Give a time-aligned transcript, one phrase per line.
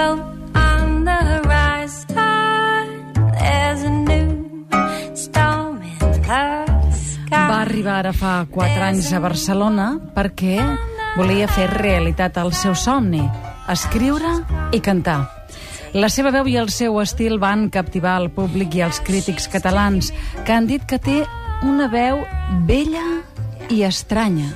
[0.00, 0.20] boat
[0.54, 1.18] on the.
[3.40, 4.66] There's a new
[5.14, 6.64] storm in the sky.
[7.30, 10.56] Va arribar ara fa 4 anys a Barcelona perquè
[11.18, 13.22] volia fer realitat el seu somni,
[13.68, 14.32] escriure
[14.72, 15.20] i cantar.
[15.92, 20.12] La seva veu i el seu estil van captivar el públic i els crítics catalans,
[20.46, 21.24] que han dit que té
[21.66, 22.22] una veu
[22.68, 23.06] bella
[23.68, 24.52] i estranya,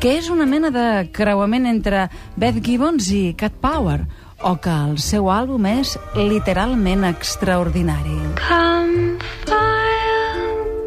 [0.00, 2.08] que és una mena de creuament entre
[2.40, 4.06] Beth Gibbons i Cat Power,
[4.42, 8.16] o que el seu àlbum és literalment extraordinari.
[8.40, 10.30] Come fire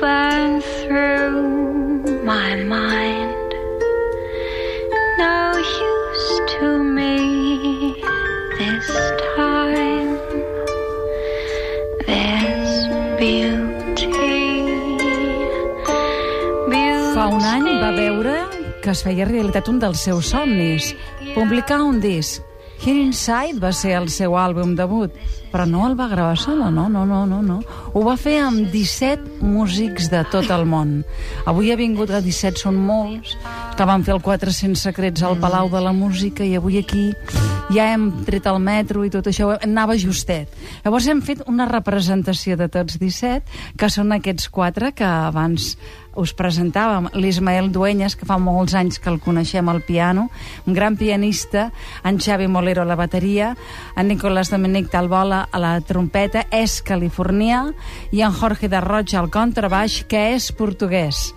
[0.02, 3.54] burn through my mind.
[5.20, 7.96] No use to me
[8.58, 8.90] this
[9.36, 10.18] time.
[12.08, 12.74] There's
[13.20, 14.08] beauty.
[14.10, 14.98] beauty.
[17.14, 18.40] Fa un any va veure
[18.84, 20.96] que es feia realitat un dels seus somnis,
[21.38, 22.42] publicar un disc.
[22.84, 25.14] Here Inside va ser el seu àlbum debut,
[25.54, 27.62] però no el va gravar sola, no, no, no, no, no.
[27.96, 30.98] Ho va fer amb 17 músics de tot el món.
[31.48, 33.38] Avui ha vingut a 17, són molts,
[33.80, 37.08] que van fer el 400 secrets al Palau de la Música i avui aquí
[37.72, 40.52] ja hem tret el metro i tot això, anava justet.
[40.84, 45.78] Llavors hem fet una representació de tots 17, que són aquests quatre que abans
[46.16, 50.30] us presentàvem l'Ismael Dueñas, que fa molts anys que el coneixem al piano,
[50.68, 51.72] un gran pianista,
[52.04, 53.56] en Xavi Molero a la bateria,
[53.96, 57.66] en Nicolás Dominic Talbola a la trompeta, és californià,
[58.12, 61.32] i en Jorge de Roig al contrabaix, que és portuguès.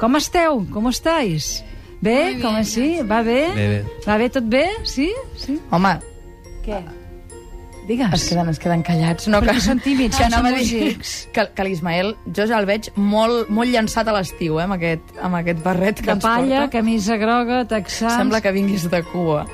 [0.00, 0.64] Com esteu?
[0.72, 1.60] Com estáis?
[2.00, 2.38] Bé?
[2.40, 2.62] Com?
[2.64, 3.02] Sí?
[3.04, 3.42] Va bé?
[3.56, 3.82] Bé, bé.
[4.06, 4.30] Va bé?
[4.32, 4.64] Tot bé?
[4.88, 5.10] Sí?
[5.36, 5.60] Sí?
[5.70, 5.98] Home,
[6.64, 6.80] Què?
[7.90, 8.12] Digues.
[8.14, 9.26] es queden, es queden callats.
[9.32, 11.28] No, Perquè són tímids, que dir músics.
[11.34, 15.12] que, que l'Ismael, jo ja el veig molt, molt llançat a l'estiu, eh, amb aquest,
[15.20, 16.78] amb aquest barret que De ens palla, porta.
[16.78, 18.14] camisa groga, texans...
[18.14, 19.46] Sembla que vinguis de Cuba.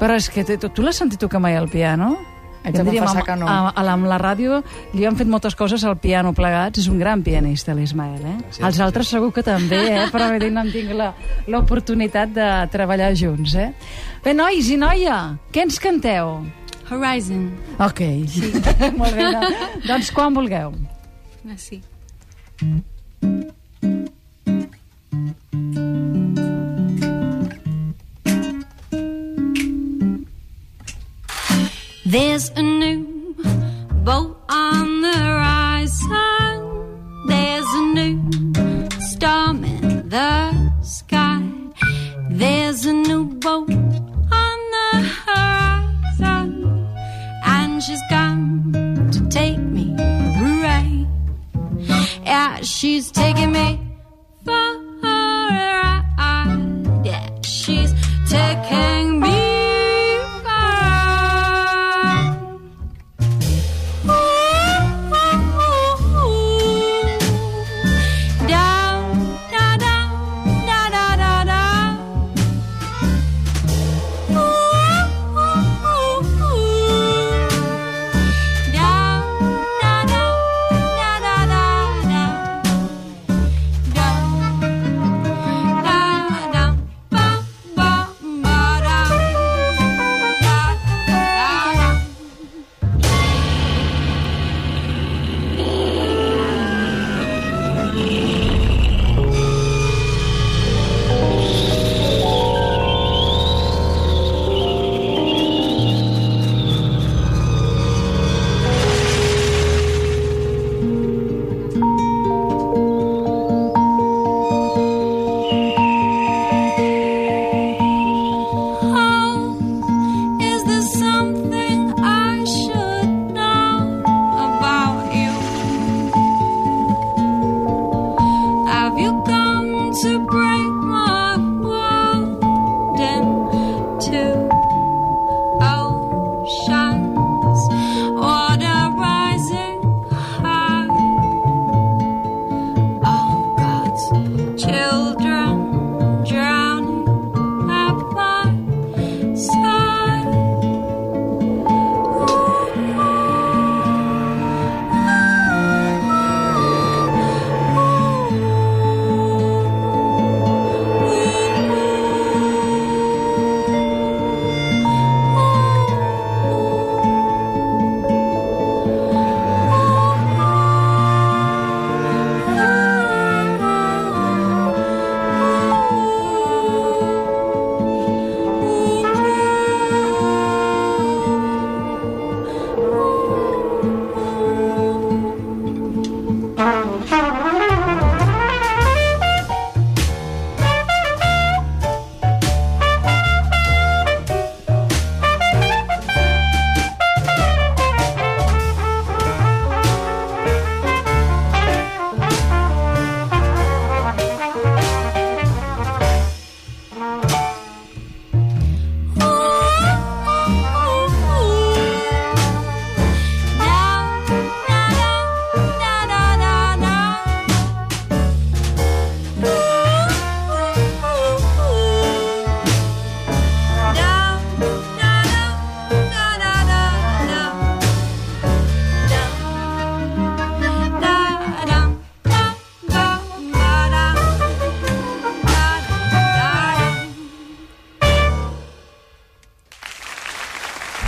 [0.00, 2.16] Però és que tu, tu l'has sentit tocar mai al piano?
[2.64, 3.46] Haig de Diríem, amb- que no.
[3.50, 4.60] A, a, la- amb la ràdio
[4.94, 6.78] li han fet moltes coses al piano plegats.
[6.78, 8.36] És un gran pianista, l'Ismael, eh?
[8.54, 10.04] Sí, Els sí, altres segur que també, eh?
[10.14, 11.12] Però bé, no tinc la-
[11.50, 13.72] l'oportunitat de treballar junts, eh?
[14.24, 16.38] Bé, nois i noia, què ens canteu?
[16.90, 17.50] Horizon.
[17.78, 18.00] Ok.
[18.28, 18.52] Sí.
[19.00, 19.42] Molt bé, no?
[19.88, 20.74] doncs quan vulgueu.
[21.44, 21.82] Merci.
[32.04, 33.34] There's a new
[34.04, 34.91] boat on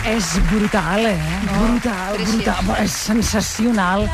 [0.04, 1.18] és brutal, eh?
[1.48, 2.34] brutal, preciós.
[2.34, 2.76] brutal.
[2.84, 4.08] És sensacional.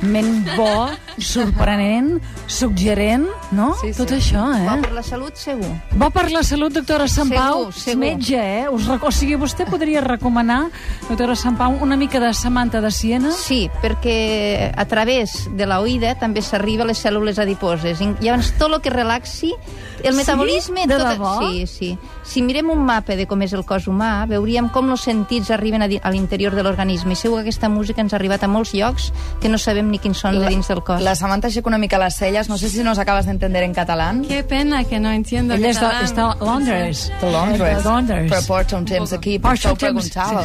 [0.00, 3.74] Ment bo, sorprenent, suggerent, no?
[3.80, 3.98] Sí, sí.
[4.02, 4.64] Tot això, eh?
[4.66, 5.70] Va per la salut, segur.
[6.00, 7.72] Va per la salut, doctora Sant Segur, Pau.
[7.72, 8.00] segur.
[8.00, 8.68] Metge, eh?
[8.68, 9.02] Us rec...
[9.04, 10.68] O sigui, vostè podria recomanar,
[11.08, 13.32] doctora Sant Pau, una mica de Samantha de Siena?
[13.32, 18.00] Sí, perquè a través de la oïda també s'arriba a les cèl·lules adiposes.
[18.00, 19.52] I Llavors, tot el que relaxi,
[20.02, 20.18] el Sí?
[20.20, 20.86] metabolisme...
[20.86, 21.08] De tot...
[21.14, 21.38] debò?
[21.40, 21.90] Sí, sí.
[22.24, 25.82] Si mirem un mapa de com és el cos humà, veuríem com els sentits arriben
[25.84, 27.12] a, di- a l'interior de l'organisme.
[27.12, 29.98] I segur que aquesta música ens ha arribat a molts llocs que no sabem ni
[29.98, 31.02] quins són de dins del cos.
[31.04, 32.48] La Samantha aixeca una mica les celles.
[32.48, 34.22] No sé si nos acabas de entender en catalán.
[34.26, 36.04] Qué pena que no entiendo Ella catalán.
[36.04, 37.12] està a Londres.
[37.20, 37.78] De Londres.
[37.78, 38.30] De Londres.
[38.32, 40.44] Però porta un temps aquí, per això ho preguntava.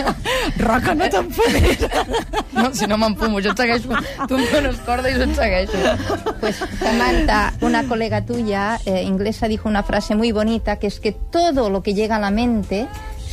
[0.58, 1.86] Roca, no t'enfadis.
[2.52, 3.88] No, si no m'enfumo, jo et segueixo.
[4.28, 5.78] Tu em dones corda i jo et segueixo.
[6.40, 11.12] Pues Samantha, una colega tuya eh, inglesa, dijo una frase muy bonita, que es que
[11.12, 12.86] todo lo que llega a la mente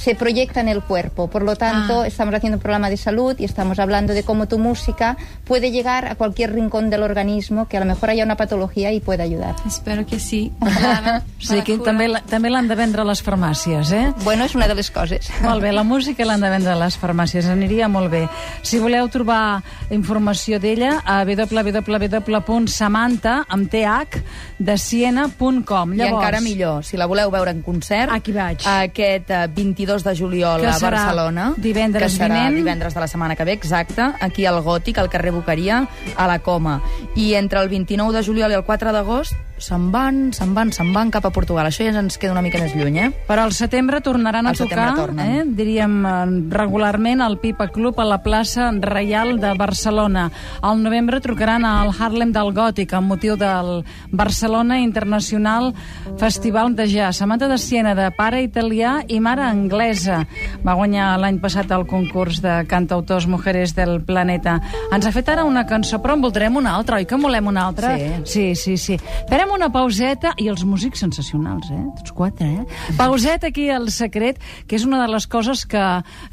[0.03, 1.29] se proyecta en el cuerpo.
[1.29, 2.07] Por lo tanto, Ah.
[2.07, 5.15] estamos haciendo un programa de salud y estamos hablando de cómo tu música
[5.45, 8.99] puede llegar a cualquier rincón del organismo, que a lo mejor haya una patología y
[8.99, 9.55] puede ayudar.
[9.65, 10.51] Espero que sí.
[10.59, 14.13] Ojalá O sigui que també, la- també l'han de vendre a les farmàcies, eh?
[14.25, 15.29] Bueno, es una de las cosas.
[15.41, 18.27] Molt bé, la música l'han de vendre a les farmàcies, aniria molt bé.
[18.61, 24.21] Si voleu trobar informació d'ella, a www.samantha, amb th,
[24.59, 25.93] de siena.com.
[25.93, 28.59] I encara millor, si la voleu veure en concert, Aquí vaig.
[28.65, 29.47] aquest eh,
[29.93, 32.55] 22 de juliol Que a Barcelona, divendres que serà vinent.
[32.55, 36.39] divendres de la setmana que ve, exacte, aquí al Gòtic, al carrer Boqueria, a la
[36.39, 36.81] Coma.
[37.15, 40.91] I entre el 29 de juliol i el 4 d'agost se'n van, se'n van, se'n
[40.93, 41.67] van cap a Portugal.
[41.69, 43.09] Això ja ens queda una mica més lluny, eh?
[43.27, 45.19] Però al setembre tornaran a Al tocar, tornen.
[45.23, 46.11] eh, diríem, eh,
[46.51, 50.29] regularment al Pipa Club a la plaça Reial de Barcelona.
[50.61, 55.73] Al novembre trucaran al Harlem del Gòtic amb motiu del Barcelona Internacional
[56.17, 57.17] Festival de Jazz.
[57.17, 60.25] Samantha de Siena, de pare italià i mare anglesa.
[60.65, 64.59] Va guanyar l'any passat el concurs de cantautors Mujeres del Planeta.
[64.91, 67.47] Ens ha fet ara una cançó, però en voldrem una altra, oi que en volem
[67.47, 67.95] una altra?
[67.97, 68.11] Sí.
[68.25, 68.97] Sí, sí, sí.
[69.29, 71.83] Farem una pauseta, i els músics sensacionals, eh?
[71.99, 72.93] Tots quatre, eh?
[72.97, 75.83] Pauseta aquí al secret, que és una de les coses que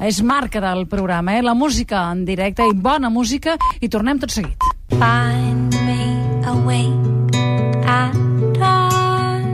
[0.01, 1.43] és marca del programa, eh?
[1.45, 4.57] La música en directe i bona música, i tornem tot seguit.
[4.91, 6.01] Find me
[6.49, 7.37] awake
[7.85, 8.17] at
[8.57, 9.45] dawn.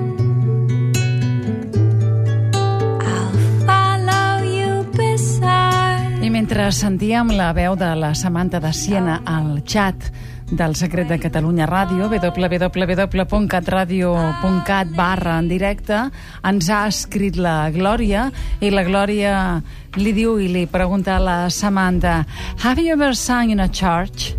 [3.04, 3.36] I'll
[3.68, 6.24] follow you beside.
[6.24, 10.10] I mentre sentíem la veu de la Samantha de Siena al xat
[10.52, 16.12] del Secret de Catalunya Ràdio, www.catradio.cat barra en directe,
[16.48, 18.32] ens ha escrit la Glòria,
[18.64, 19.62] i la Glòria
[20.00, 22.26] li diu i li pregunta a la Samantha
[22.64, 24.36] Have you ever sung in a church?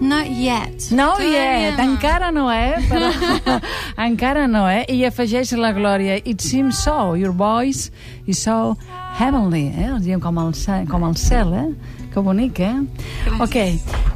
[0.00, 0.90] Not yet.
[0.90, 2.80] No yet, encara no, eh?
[2.88, 3.12] Però,
[4.08, 4.84] encara no, eh?
[4.90, 6.20] I afegeix la Glòria.
[6.24, 7.92] It seems so, your voice
[8.26, 8.76] is so
[9.14, 9.92] heavenly, eh?
[9.92, 10.52] Els diem com el,
[10.90, 11.68] com el cel, eh?
[12.14, 12.76] Que bonic, eh?
[13.42, 13.56] Ok,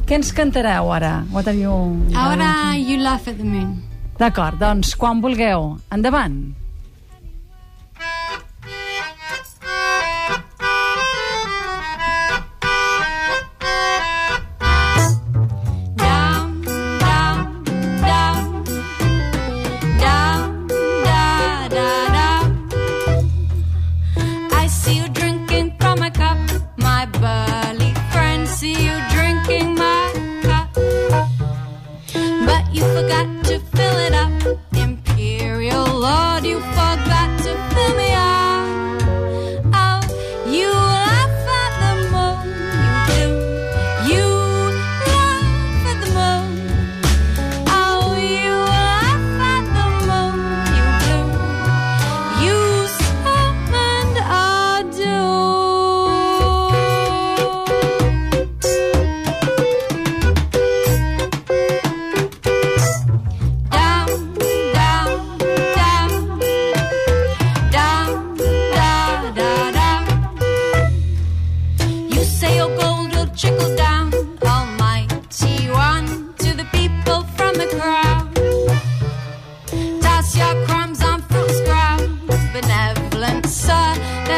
[0.07, 1.25] què ens cantareu ara?
[1.35, 1.73] What are you...
[2.15, 3.73] Ahora you laugh at the moon.
[4.21, 5.73] D'acord, doncs, quan vulgueu.
[5.91, 6.39] Endavant.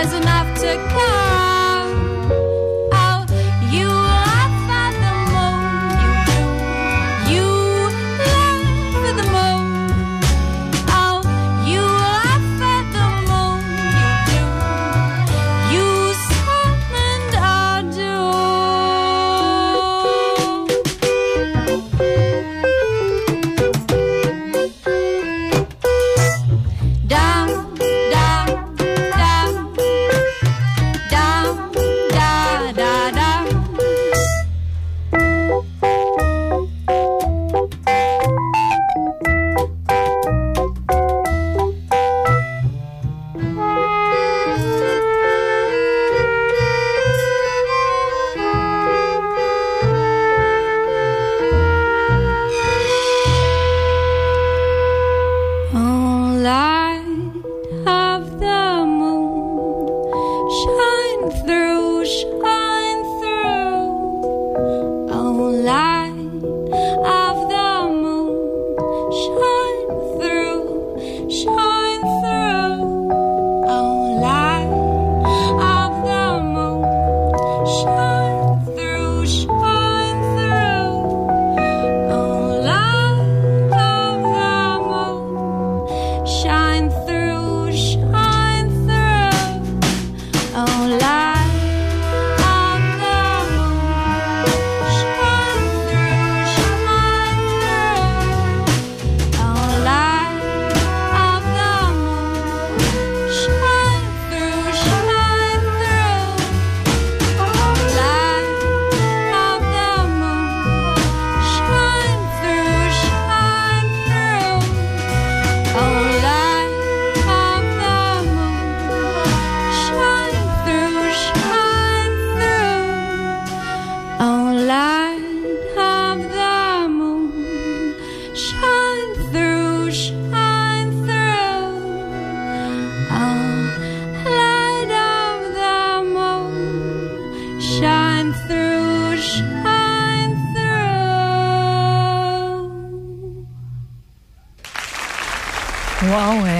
[0.03, 1.30] There's enough to count.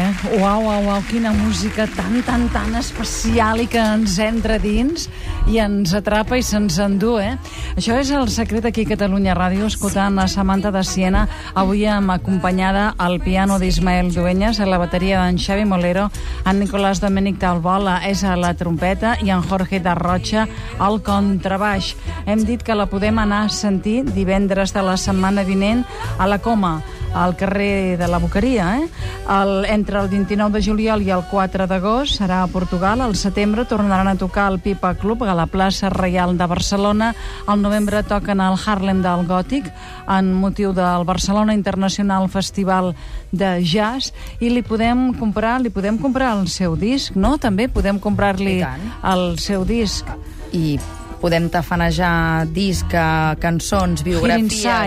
[0.01, 0.39] Eh?
[0.41, 5.09] Uau, uau, uau, quina música tan, tan, tan especial i que ens entra dins
[5.51, 7.35] i ens atrapa i se'ns endú, eh?
[7.77, 12.15] Això és el secret aquí a Catalunya Ràdio, escoltant a Samantha de Siena, avui amb
[12.15, 16.09] acompanyada al piano d'Ismael Dueñas, a la bateria d'en Xavi Molero,
[16.45, 20.47] en Nicolás Domènech Talbola és a la trompeta i en Jorge de Rocha
[20.79, 21.95] al contrabaix.
[22.27, 25.85] Hem dit que la podem anar a sentir divendres de la setmana vinent
[26.19, 26.79] a la Coma,
[27.15, 28.89] al carrer de la Boqueria, eh?
[29.31, 33.01] El, entre el 29 de juliol i el 4 d'agost serà a Portugal.
[33.01, 37.15] Al setembre tornaran a tocar al Pipa Club a la plaça Reial de Barcelona.
[37.47, 39.71] Al novembre toquen al Harlem del Gòtic
[40.09, 42.95] en motiu del Barcelona Internacional Festival
[43.33, 47.37] de Jazz i li podem comprar, li podem comprar el seu disc, no?
[47.39, 48.61] També podem comprar-li
[49.03, 50.07] el seu disc.
[50.53, 50.79] I
[51.21, 54.39] podem tafanejar disc, eh, cançons, biografia,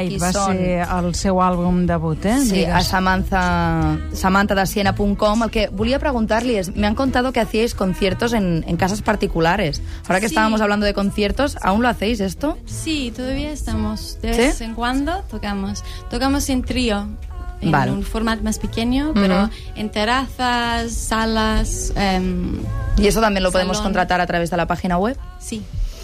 [0.01, 0.57] Inside qui va són...
[0.57, 2.39] ser el seu àlbum debut, eh?
[2.41, 2.87] Sí, a Digues.
[2.87, 8.77] Samantha, samantha El que volia preguntarle es, me han contado que hacíais conciertos en, en
[8.77, 9.81] casas particulares.
[10.07, 10.33] Ahora que Sí.
[10.35, 12.57] estábamos hablando de conciertos, ¿aún lo hacéis esto?
[12.65, 14.17] Sí, todavía estamos.
[14.21, 14.39] De ¿Sí?
[14.39, 15.83] vez en cuando tocamos.
[16.09, 17.07] Tocamos en trío.
[17.61, 17.91] En Vale.
[17.91, 19.51] un formato más pequeño, pero Ujú.
[19.75, 21.93] en terrazas, salas.
[21.95, 22.57] em,
[22.97, 23.91] Y eso también lo podemos Salón.
[23.93, 25.17] contratar a través de la página web.
[25.39, 25.61] sí,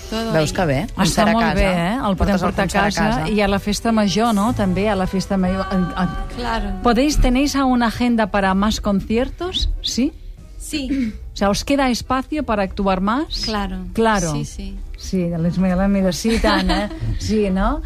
[0.09, 0.31] todo.
[0.33, 0.79] Veus que bé?
[0.97, 1.55] Està a molt casa.
[1.55, 1.95] bé, eh?
[1.95, 4.51] El podem Portes portar a concert casa, i a la festa major, no?
[4.57, 5.65] També a la festa major.
[6.35, 6.73] Claro.
[6.83, 9.69] ¿Podéis, tenéis a una agenda para más conciertos?
[9.81, 10.11] ¿Sí?
[10.57, 13.41] Sí, O sea, ¿os queda espacio para actuar más?
[13.45, 13.85] claro.
[13.93, 14.33] Claro.
[14.33, 14.77] Sí, sí.
[14.99, 16.89] Sí, l'Ismael mira, sí, tant, eh?
[17.23, 17.81] Sí, no?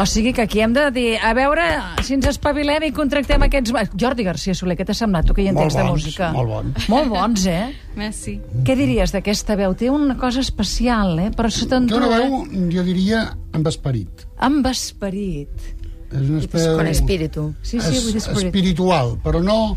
[0.00, 1.66] O sigui que aquí hem de dir, a veure
[2.02, 3.74] si ens espavilem i contractem aquests...
[4.00, 5.28] Jordi García Soler, què t'ha semblat?
[5.28, 6.30] Tu que hi entens de música.
[6.32, 6.88] molt bons.
[6.88, 7.68] Molt bons, eh?
[8.00, 8.38] Merci.
[8.64, 9.76] Què diries d'aquesta veu?
[9.76, 11.30] Té una cosa especial, eh?
[11.36, 12.40] Però se Té t'endú, una veu,
[12.72, 14.24] jo diria, amb esperit.
[14.48, 15.68] Amb esperit.
[16.14, 16.76] És una espècie...
[16.80, 17.48] Con espíritu.
[17.60, 18.48] Sí, sí, vull dir es, esperit.
[18.48, 19.76] espiritual, però no...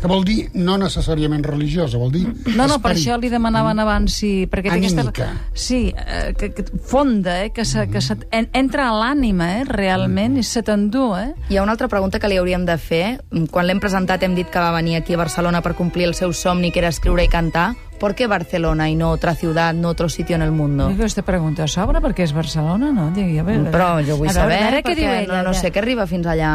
[0.00, 2.24] Que vol dir no necessàriament religiosa, vol dir
[2.54, 4.32] No, no, per això li demanaven abans si...
[4.50, 5.04] Perquè té aquesta...
[5.04, 5.28] Anímica.
[5.56, 9.64] Sí, eh, que, que fonda, eh, que, se, que se, en, entra a l'ànima, eh,
[9.68, 11.30] realment, i se t'endú, eh?
[11.48, 13.04] Hi ha una altra pregunta que li hauríem de fer.
[13.50, 16.34] Quan l'hem presentat hem dit que va venir aquí a Barcelona per complir el seu
[16.36, 17.72] somni, que era escriure i cantar.
[18.04, 20.90] ¿Por qué Barcelona y no otra ciudad, no otro sitio en el mundo?
[20.90, 20.94] No.
[20.94, 23.06] Aquesta pregunta sobre perquè és Barcelona, no?
[23.16, 25.38] Digui, a veure, Però jo vull a saber, a veure què perquè diu ella.
[25.38, 26.50] no, no sé què arriba fins allà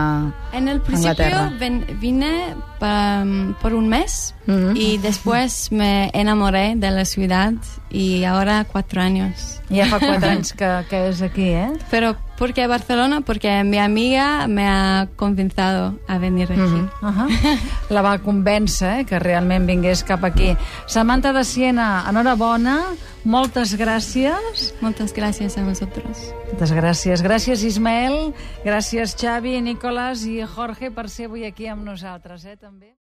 [0.53, 3.25] En el a principio ven- vine pa-
[3.63, 4.75] por un mes Ujú.
[4.75, 7.53] y después me enamoré de la ciudad
[7.89, 9.58] y ahora cuatro años.
[9.69, 11.69] Ja fa quatre anys que, que és aquí, eh?
[11.91, 13.21] Pero ¿por qué Barcelona?
[13.21, 16.61] Porque mi amiga me ha convencido a venir aquí.
[16.61, 16.89] Ujú.
[17.01, 17.59] Uh -huh.
[17.89, 20.55] La va convèncer eh, que realment vingués cap aquí.
[20.87, 22.85] Samantha de Siena, enhorabona,
[23.23, 24.73] moltes gràcies.
[24.81, 26.33] Muchas gracias a vosotros.
[26.47, 27.21] Moltes gràcies.
[27.21, 28.33] Gràcies, Ismael.
[28.63, 32.95] Gràcies, Xavi, Nicolás i Jorge per ser avui aquí amb nosaltres, eh, també.